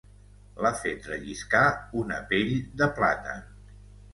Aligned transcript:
L'ha 0.65 0.69
fet 0.77 1.09
relliscar 1.11 1.61
una 2.01 2.17
pell 2.33 2.53
de 2.81 2.89
plàtan. 2.99 3.47